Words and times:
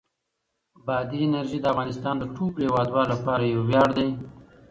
بادي 0.85 1.19
انرژي 1.25 1.59
د 1.61 1.65
افغانستان 1.73 2.15
د 2.19 2.23
ټولو 2.35 2.57
هیوادوالو 2.65 3.11
لپاره 3.13 3.43
یو 3.45 3.61
ویاړ 3.69 3.89
دی. 3.97 4.09